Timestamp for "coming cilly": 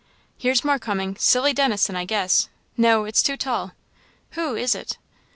0.79-1.53